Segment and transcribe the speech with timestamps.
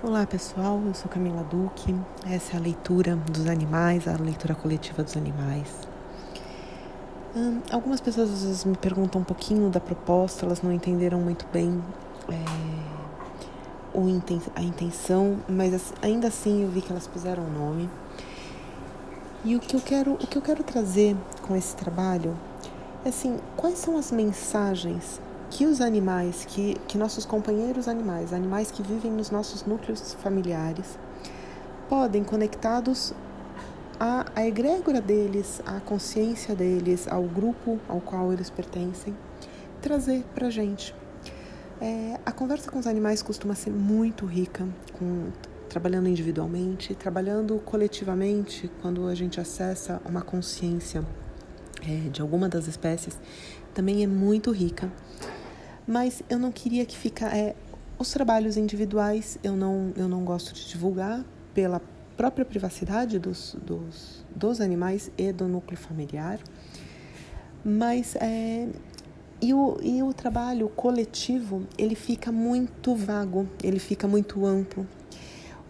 [0.00, 1.92] Olá pessoal, eu sou Camila Duque.
[2.24, 5.74] Essa é a leitura dos animais, a leitura coletiva dos animais.
[7.34, 11.44] Hum, algumas pessoas às vezes me perguntam um pouquinho da proposta, elas não entenderam muito
[11.52, 11.82] bem
[12.28, 12.34] é,
[14.54, 17.90] a intenção, mas ainda assim eu vi que elas puseram o nome.
[19.44, 22.36] E o que eu quero, o que eu quero trazer com esse trabalho
[23.04, 25.20] é assim, quais são as mensagens
[25.50, 30.98] que os animais, que, que nossos companheiros animais, animais que vivem nos nossos núcleos familiares,
[31.88, 33.14] podem, conectados
[33.98, 39.16] à, à egrégora deles, à consciência deles, ao grupo ao qual eles pertencem,
[39.80, 40.94] trazer para a gente.
[41.80, 44.66] É, a conversa com os animais costuma ser muito rica,
[44.98, 45.28] com,
[45.68, 51.04] trabalhando individualmente, trabalhando coletivamente, quando a gente acessa uma consciência
[51.82, 53.16] é, de alguma das espécies,
[53.72, 54.90] também é muito rica
[55.88, 57.56] mas eu não queria que ficar é,
[57.98, 61.24] os trabalhos individuais eu não eu não gosto de divulgar
[61.54, 61.80] pela
[62.14, 66.38] própria privacidade dos, dos, dos animais e do núcleo familiar
[67.64, 68.68] mas é,
[69.40, 74.86] e o, e o trabalho coletivo ele fica muito vago ele fica muito amplo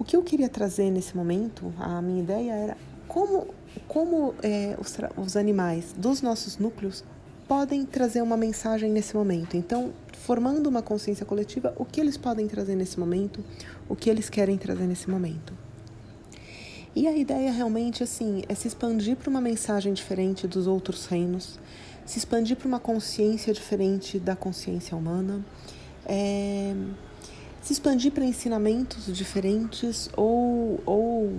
[0.00, 3.46] o que eu queria trazer nesse momento a minha ideia era como
[3.86, 7.04] como é, os, os animais dos nossos núcleos
[7.48, 9.56] podem trazer uma mensagem nesse momento.
[9.56, 9.90] Então,
[10.28, 13.42] formando uma consciência coletiva, o que eles podem trazer nesse momento,
[13.88, 15.54] o que eles querem trazer nesse momento.
[16.94, 21.58] E a ideia realmente assim é se expandir para uma mensagem diferente dos outros reinos,
[22.04, 25.42] se expandir para uma consciência diferente da consciência humana,
[26.04, 26.74] é,
[27.62, 31.32] se expandir para ensinamentos diferentes ou, ou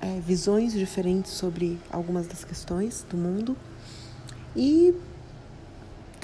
[0.00, 3.56] é, visões diferentes sobre algumas das questões do mundo
[4.56, 4.92] e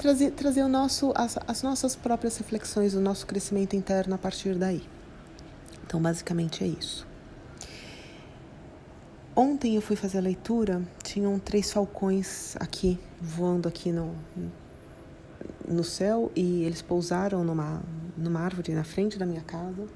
[0.03, 4.55] trazer, trazer o nosso, as, as nossas próprias reflexões, o nosso crescimento interno a partir
[4.55, 4.83] daí.
[5.85, 7.07] Então, basicamente é isso.
[9.33, 14.13] Ontem eu fui fazer a leitura, tinham três falcões aqui, voando aqui no,
[15.65, 17.81] no céu, e eles pousaram numa,
[18.17, 19.87] numa árvore na frente da minha casa.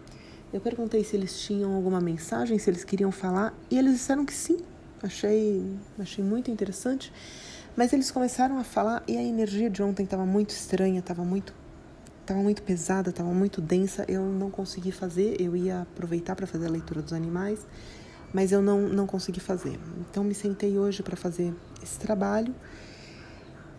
[0.54, 4.34] Eu perguntei se eles tinham alguma mensagem, se eles queriam falar, e eles disseram que
[4.34, 4.58] sim.
[5.04, 7.12] Achei, achei muito interessante.
[7.78, 11.54] Mas eles começaram a falar e a energia de ontem estava muito estranha, estava muito
[12.22, 14.04] estava muito pesada, estava muito densa.
[14.08, 15.40] Eu não consegui fazer.
[15.40, 17.68] Eu ia aproveitar para fazer a leitura dos animais,
[18.34, 19.80] mas eu não não consegui fazer.
[20.00, 22.54] Então me sentei hoje para fazer esse trabalho.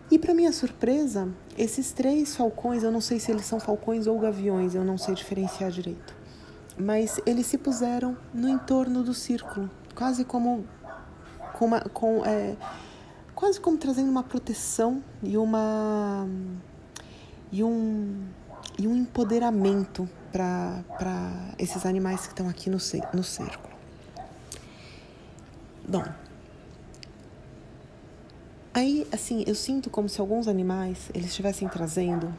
[0.09, 1.27] E para minha surpresa,
[1.57, 5.13] esses três falcões, eu não sei se eles são falcões ou gaviões, eu não sei
[5.13, 6.15] diferenciar direito.
[6.77, 10.65] Mas eles se puseram no entorno do círculo, quase como
[11.53, 12.55] com, uma, com é,
[13.39, 16.27] quase como trazendo uma proteção e uma
[17.49, 18.27] e um
[18.77, 20.83] e um empoderamento para
[21.57, 22.77] esses animais que estão aqui no,
[23.13, 23.69] no cerco.
[25.87, 26.03] Bom,
[28.73, 32.33] aí assim eu sinto como se alguns animais eles estivessem trazendo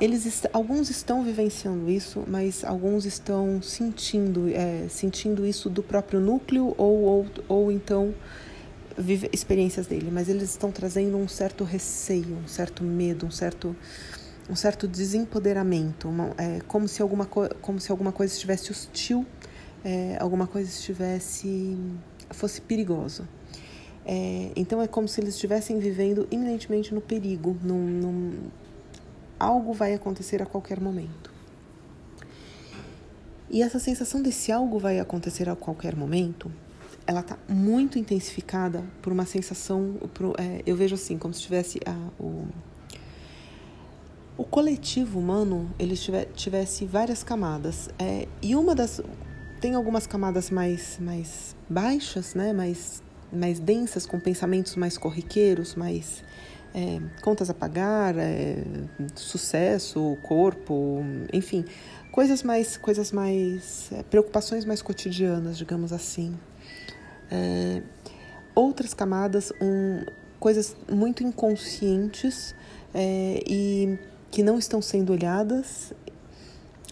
[0.00, 6.20] eles est alguns estão vivenciando isso, mas alguns estão sentindo é, sentindo isso do próprio
[6.20, 8.14] núcleo ou, ou, ou então
[8.98, 13.74] vive experiências dele, mas eles estão trazendo um certo receio, um certo medo, um certo
[14.50, 19.24] um certo desempoderamento, uma, é, como se alguma como se alguma coisa estivesse hostil,
[19.84, 21.76] é, alguma coisa estivesse
[22.30, 23.28] fosse perigosa.
[24.04, 28.32] É, então é como se eles estivessem vivendo iminentemente no perigo, num, num,
[29.38, 31.32] algo vai acontecer a qualquer momento.
[33.48, 36.50] E essa sensação desse algo vai acontecer a qualquer momento
[37.06, 41.80] ela está muito intensificada por uma sensação, por, é, eu vejo assim, como se tivesse
[41.86, 42.46] a, o,
[44.36, 47.88] o coletivo humano, ele tiver, tivesse várias camadas.
[47.98, 49.00] É, e uma das,
[49.60, 53.02] tem algumas camadas mais, mais baixas, né, mais,
[53.32, 56.22] mais densas, com pensamentos mais corriqueiros, mais
[56.74, 58.64] é, contas a pagar, é,
[59.14, 61.02] sucesso, corpo,
[61.32, 61.64] enfim,
[62.10, 66.34] coisas mais, coisas mais, é, preocupações mais cotidianas, digamos assim,
[67.32, 67.82] é,
[68.54, 70.04] outras camadas, um,
[70.38, 72.54] coisas muito inconscientes
[72.92, 73.98] é, e
[74.30, 75.94] que não estão sendo olhadas.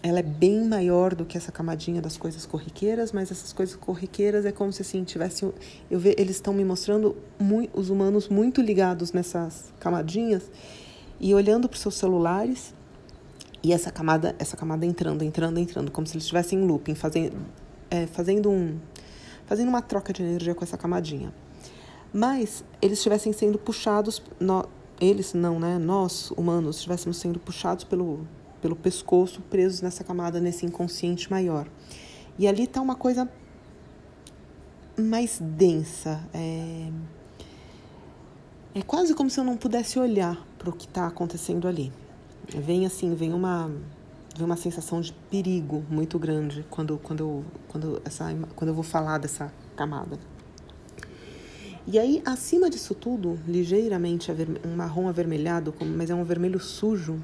[0.03, 4.45] Ela é bem maior do que essa camadinha das coisas corriqueiras, mas essas coisas corriqueiras
[4.45, 5.53] é como se assim tivessem.
[5.91, 10.49] Eu ve, eles estão me mostrando muito, os humanos muito ligados nessas camadinhas
[11.19, 12.73] e olhando para os seus celulares
[13.61, 17.37] e essa camada, essa camada entrando, entrando, entrando, como se eles estivessem em looping, fazendo,
[17.91, 18.79] é, fazendo um
[19.51, 21.33] fazendo uma troca de energia com essa camadinha.
[22.13, 24.65] Mas eles estivessem sendo puxados, no,
[24.97, 25.77] eles não, né?
[25.77, 28.25] Nós, humanos, estivéssemos sendo puxados pelo,
[28.61, 31.67] pelo pescoço, presos nessa camada, nesse inconsciente maior.
[32.39, 33.29] E ali está uma coisa
[34.97, 36.25] mais densa.
[36.33, 36.89] É,
[38.73, 41.91] é quase como se eu não pudesse olhar para o que está acontecendo ali.
[42.47, 43.69] Vem assim, vem uma,
[44.35, 48.25] vem uma sensação de perigo muito grande quando, quando, eu, quando, essa,
[48.55, 50.17] quando eu vou falar dessa camada.
[51.87, 54.31] E aí, acima disso tudo, ligeiramente
[54.65, 57.19] um marrom avermelhado, mas é um vermelho sujo,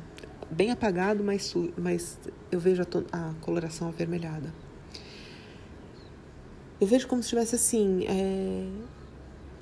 [0.49, 2.17] bem apagado, mas, su mas
[2.51, 4.51] eu vejo a, a coloração avermelhada.
[6.81, 8.67] Eu vejo como se tivesse assim, é,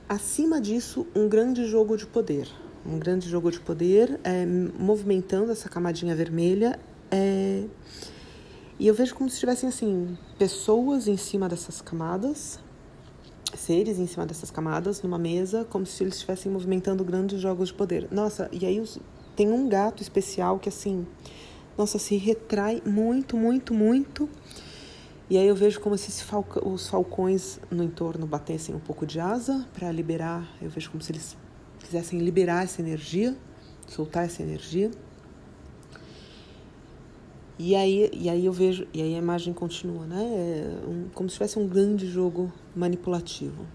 [0.07, 2.47] acima disso, um grande jogo de poder.
[2.85, 6.79] Um grande jogo de poder é, movimentando essa camadinha vermelha.
[7.11, 7.65] É,
[8.77, 12.59] e eu vejo como se tivessem assim, pessoas em cima dessas camadas,
[13.55, 17.73] seres em cima dessas camadas numa mesa, como se eles estivessem movimentando grandes jogos de
[17.73, 18.07] poder.
[18.11, 18.99] Nossa, e aí os,
[19.35, 21.07] tem um gato especial que assim,
[21.77, 24.29] nossa, se retrai muito, muito, muito.
[25.29, 29.19] E aí eu vejo como se falca, os falcões no entorno batessem um pouco de
[29.19, 30.47] asa para liberar.
[30.61, 31.35] Eu vejo como se eles
[31.79, 33.35] quisessem liberar essa energia,
[33.87, 34.91] soltar essa energia.
[37.57, 40.23] E aí, e aí eu vejo, e aí a imagem continua, né?
[40.23, 43.65] É um, como se tivesse um grande jogo manipulativo.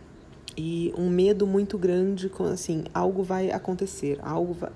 [0.57, 4.71] E um medo muito grande, com assim, algo vai acontecer, algo vai.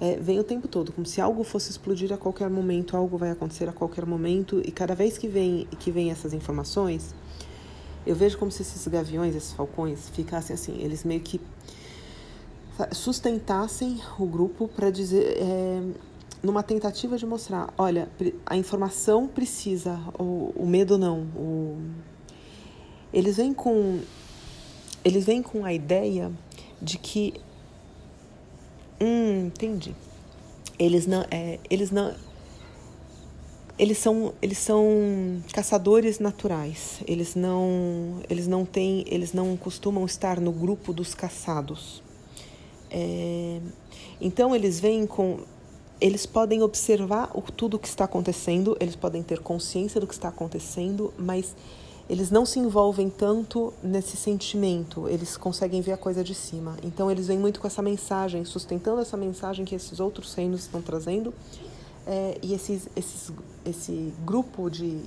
[0.00, 3.30] É, vem o tempo todo, como se algo fosse explodir a qualquer momento, algo vai
[3.30, 7.14] acontecer a qualquer momento, e cada vez que vem, que vem essas informações,
[8.04, 11.40] eu vejo como se esses gaviões, esses falcões, ficassem assim, eles meio que
[12.90, 15.38] sustentassem o grupo para dizer.
[15.38, 15.82] É,
[16.44, 18.06] numa tentativa de mostrar, olha,
[18.44, 21.20] a informação precisa, o, o medo não.
[21.34, 21.78] O...
[23.12, 24.00] Eles vêm com
[25.02, 26.30] eles vêm com a ideia
[26.80, 27.34] de que
[29.00, 29.94] hum, entendi.
[30.78, 32.14] Eles não é, eles não
[33.78, 37.00] eles são eles são caçadores naturais.
[37.06, 42.02] Eles não eles não têm eles não costumam estar no grupo dos caçados.
[42.90, 43.60] É,
[44.20, 45.40] então eles vêm com
[46.00, 50.14] eles podem observar o, tudo o que está acontecendo, eles podem ter consciência do que
[50.14, 51.54] está acontecendo, mas
[52.08, 56.76] eles não se envolvem tanto nesse sentimento, eles conseguem ver a coisa de cima.
[56.82, 60.82] Então eles vêm muito com essa mensagem, sustentando essa mensagem que esses outros reinos estão
[60.82, 61.32] trazendo.
[62.06, 63.32] É, e esses, esses,
[63.64, 65.00] esse grupo de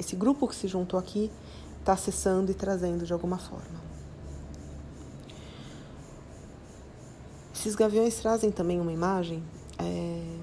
[0.00, 1.30] esse grupo que se juntou aqui
[1.78, 3.80] está acessando e trazendo de alguma forma.
[7.54, 9.42] Esses gaviões trazem também uma imagem
[9.82, 10.40] é...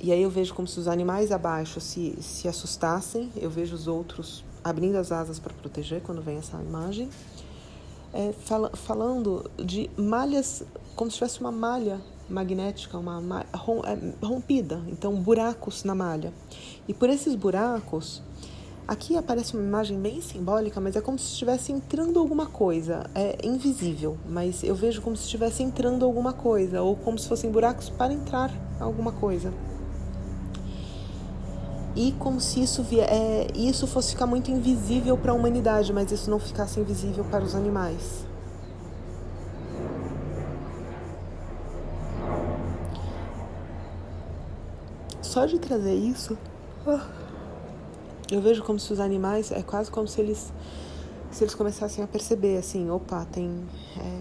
[0.00, 3.88] E aí eu vejo como se os animais abaixo se, se assustassem, eu vejo os
[3.88, 7.08] outros abrindo as asas para proteger quando vem essa imagem.
[8.12, 10.62] É, fala, falando de malhas,
[10.94, 16.32] como se tivesse uma malha magnética, uma é, rompida, então buracos na malha.
[16.86, 18.22] E por esses buracos,
[18.86, 23.08] aqui aparece uma imagem bem simbólica, mas é como se estivesse entrando alguma coisa.
[23.14, 27.50] É invisível, mas eu vejo como se estivesse entrando alguma coisa, ou como se fossem
[27.50, 29.52] buracos para entrar alguma coisa.
[31.96, 36.10] E como se isso, via, é, isso fosse ficar muito invisível para a humanidade, mas
[36.10, 38.26] isso não ficasse invisível para os animais.
[45.22, 46.36] Só de trazer isso.
[48.34, 50.52] Eu vejo como se os animais, é quase como se eles
[51.30, 53.64] se eles começassem a perceber assim, opa, tem
[53.96, 54.20] é,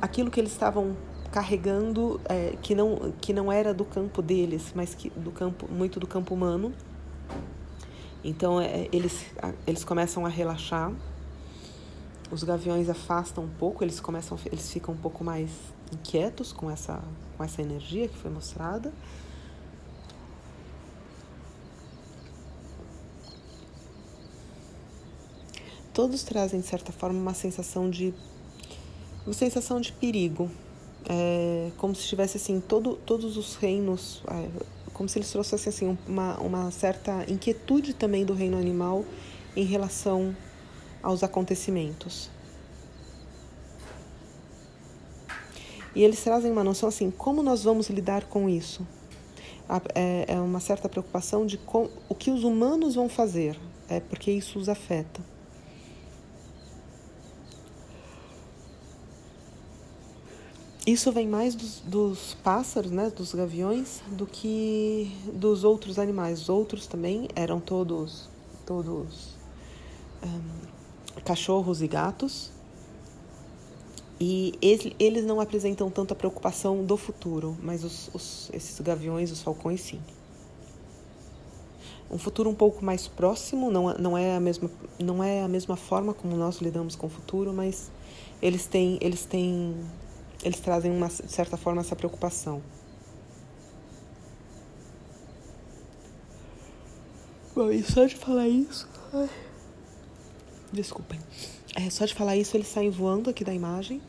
[0.00, 0.96] aquilo que eles estavam
[1.32, 5.98] carregando é, que não que não era do campo deles, mas que do campo muito
[5.98, 6.72] do campo humano.
[8.22, 9.26] Então é, eles
[9.66, 10.92] eles começam a relaxar.
[12.30, 15.50] Os gaviões afastam um pouco, eles começam eles ficam um pouco mais
[15.92, 17.02] inquietos com essa
[17.36, 18.92] com essa energia que foi mostrada.
[25.94, 28.12] Todos trazem de certa forma uma sensação de
[29.24, 30.50] uma sensação de perigo,
[31.08, 34.48] é, como se estivesse assim todo, todos os reinos, é,
[34.92, 39.04] como se eles trouxessem assim uma, uma certa inquietude também do reino animal
[39.56, 40.36] em relação
[41.02, 42.28] aos acontecimentos.
[45.94, 48.86] E eles trazem uma noção assim, como nós vamos lidar com isso?
[49.94, 53.58] É, é uma certa preocupação de com, o que os humanos vão fazer,
[53.88, 55.22] é porque isso os afeta.
[60.86, 66.42] Isso vem mais dos, dos, pássaros, né, dos gaviões, do que dos outros animais.
[66.42, 68.28] Os outros também eram todos,
[68.66, 69.34] todos
[70.22, 72.52] um, cachorros e gatos.
[74.20, 74.54] E
[74.98, 80.00] eles não apresentam tanta preocupação do futuro, mas os, os, esses gaviões, os falcões, sim.
[82.10, 85.76] Um futuro um pouco mais próximo, não, não, é a mesma, não é a mesma
[85.76, 87.90] forma como nós lidamos com o futuro, mas
[88.40, 89.74] eles têm, eles têm,
[90.44, 92.62] eles trazem uma de certa forma essa preocupação.
[97.54, 98.88] Bom, e só de falar isso.
[99.12, 99.30] Ai.
[100.72, 101.20] Desculpem.
[101.74, 104.02] É, só de falar isso, eles saem voando aqui da imagem.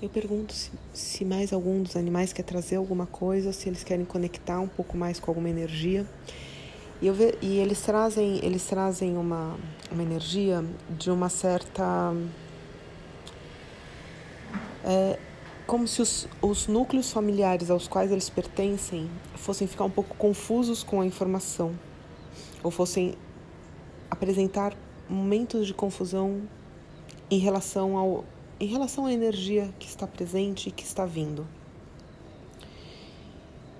[0.00, 4.04] Eu pergunto se, se, mais algum dos animais quer trazer alguma coisa, se eles querem
[4.04, 6.06] conectar um pouco mais com alguma energia.
[7.00, 9.56] E, ve, e eles trazem, eles trazem uma,
[9.90, 12.14] uma energia de uma certa.
[14.84, 15.18] É,
[15.66, 20.82] como se os, os núcleos familiares aos quais eles pertencem fossem ficar um pouco confusos
[20.82, 21.74] com a informação,
[22.62, 23.14] ou fossem
[24.10, 24.76] apresentar
[25.08, 26.42] momentos de confusão
[27.30, 28.24] em relação ao
[28.58, 31.46] em relação à energia que está presente e que está vindo.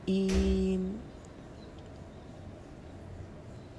[0.07, 0.79] E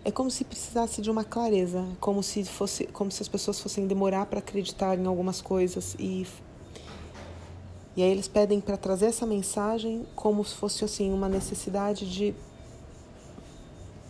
[0.03, 3.87] é como se precisasse de uma clareza, como se fosse, como se as pessoas fossem
[3.87, 6.25] demorar para acreditar em algumas coisas e
[7.95, 12.35] e aí eles pedem para trazer essa mensagem como se fosse assim uma necessidade de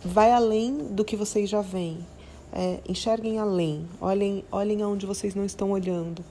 [0.04, 2.06] vai além do que vocês já veem.
[2.52, 6.22] É, enxerguem além, olhem, olhem aonde vocês não estão olhando.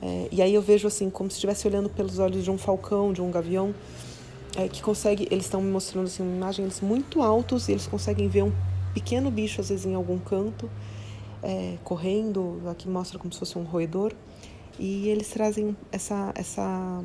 [0.00, 3.12] É, e aí eu vejo assim, como se estivesse olhando pelos olhos de um falcão,
[3.12, 3.74] de um gavião,
[4.56, 7.86] é, que consegue, eles estão me mostrando assim, uma imagem eles muito altos e eles
[7.86, 8.52] conseguem ver um
[8.94, 10.70] pequeno bicho, às vezes em algum canto,
[11.42, 14.12] é, correndo, aqui mostra como se fosse um roedor,
[14.78, 17.02] e eles trazem essa, essa,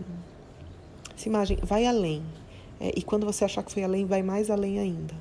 [1.16, 2.24] essa imagem, vai além.
[2.80, 5.14] É, e quando você achar que foi além, vai mais além ainda.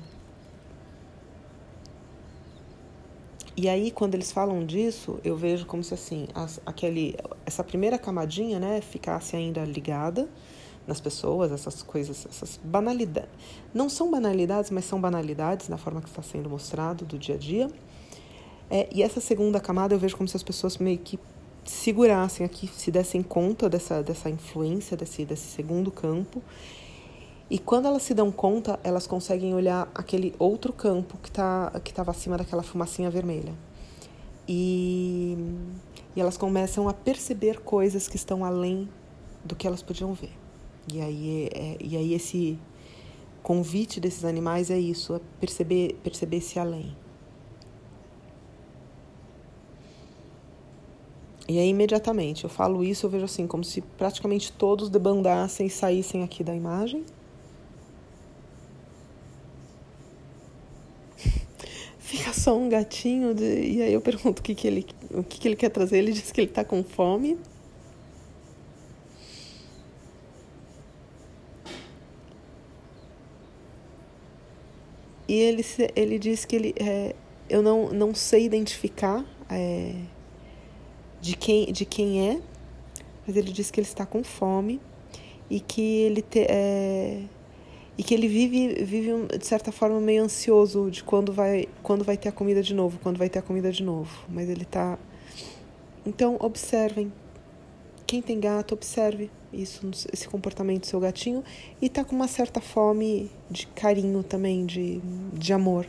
[3.55, 7.97] E aí, quando eles falam disso, eu vejo como se assim, as, aquele, essa primeira
[7.97, 10.29] camadinha, né, ficasse ainda ligada
[10.87, 13.29] nas pessoas, essas coisas, essas banalidades.
[13.73, 17.37] Não são banalidades, mas são banalidades na forma que está sendo mostrado do dia a
[17.37, 17.69] dia.
[18.69, 21.19] É, e essa segunda camada eu vejo como se as pessoas meio que
[21.63, 26.41] segurassem aqui, se dessem conta dessa, dessa influência, desse, desse segundo campo.
[27.51, 32.09] E quando elas se dão conta, elas conseguem olhar aquele outro campo que tá, estava
[32.09, 33.53] acima daquela fumacinha vermelha.
[34.47, 35.35] E,
[36.15, 38.87] e elas começam a perceber coisas que estão além
[39.43, 40.31] do que elas podiam ver.
[40.93, 42.57] E aí, é, e aí esse
[43.43, 46.95] convite desses animais é isso, é perceber, perceber esse além.
[51.49, 55.69] E aí, imediatamente, eu falo isso, eu vejo assim, como se praticamente todos debandassem e
[55.69, 57.03] saíssem aqui da imagem.
[62.11, 63.45] Fica só um gatinho, de...
[63.45, 65.97] e aí eu pergunto o que, que, ele, o que, que ele quer trazer.
[65.97, 67.37] Ele diz que ele está com fome.
[75.25, 75.65] E ele,
[75.95, 77.15] ele diz que ele, é,
[77.49, 79.95] eu não, não sei identificar é,
[81.21, 82.41] de, quem, de quem é,
[83.25, 84.81] mas ele diz que ele está com fome
[85.49, 87.23] e que ele te, é,
[88.01, 92.17] e que ele vive, vive de certa forma meio ansioso de quando vai, quando vai
[92.17, 94.25] ter a comida de novo, quando vai ter a comida de novo.
[94.27, 94.97] Mas ele está.
[96.03, 97.13] Então observem.
[98.07, 101.43] Quem tem gato, observe isso, esse comportamento do seu gatinho
[101.79, 104.99] e tá com uma certa fome de carinho também, de,
[105.31, 105.85] de amor.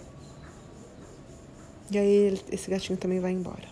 [1.91, 3.67] E aí esse gatinho também vai embora.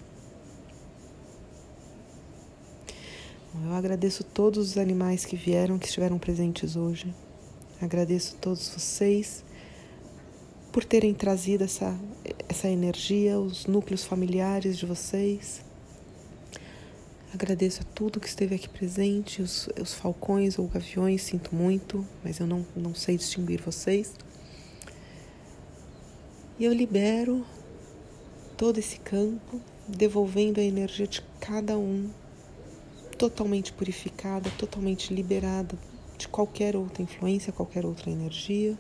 [3.67, 7.15] Eu agradeço todos os animais que vieram, que estiveram presentes hoje.
[7.81, 9.43] Agradeço a todos vocês
[10.71, 11.99] por terem trazido essa,
[12.47, 15.63] essa energia, os núcleos familiares de vocês.
[17.33, 22.39] Agradeço a tudo que esteve aqui presente, os, os falcões ou gaviões, sinto muito, mas
[22.39, 24.13] eu não, não sei distinguir vocês.
[26.59, 27.47] E eu libero
[28.59, 29.59] todo esse campo,
[29.89, 32.11] devolvendo a energia de cada um,
[33.17, 35.79] totalmente purificada, totalmente liberada
[36.21, 38.77] de qualquer outra influência, qualquer outra energia.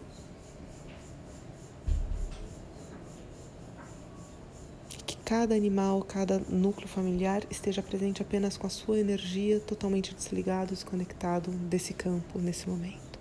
[5.24, 11.52] cada animal, cada núcleo familiar esteja presente apenas com a sua energia totalmente desligado, desconectado
[11.52, 13.16] desse campo nesse momento.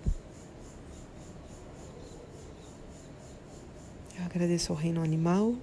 [4.18, 5.54] Eu agradeço ao reino animal,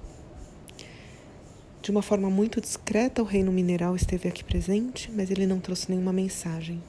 [1.82, 5.90] De uma forma muito discreta, o reino mineral esteve aqui presente, mas ele não trouxe
[5.90, 6.82] nenhuma mensagem.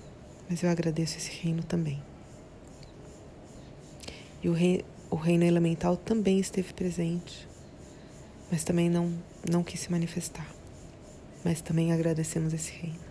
[0.48, 2.02] Mas eu agradeço esse reino também.
[4.42, 7.46] E o, rei, o reino elemental também esteve presente,
[8.50, 9.12] mas também não,
[9.48, 10.46] não quis se manifestar.
[11.44, 13.08] Mas também agradecemos esse reino.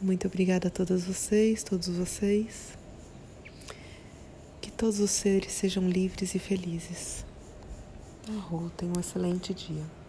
[0.00, 2.76] Muito obrigada a todas vocês, todos vocês.
[4.60, 7.24] Que todos os seres sejam livres e felizes.
[8.28, 10.01] Arro, tenha um excelente dia.